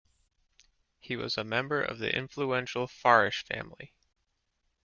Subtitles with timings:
[0.99, 3.93] He was a member of the influential Farish family.